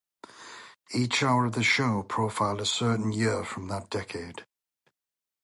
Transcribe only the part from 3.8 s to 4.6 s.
decade.